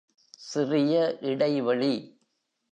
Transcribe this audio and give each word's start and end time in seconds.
சிறிய 0.43 0.95
இடைவெளி 1.21 1.93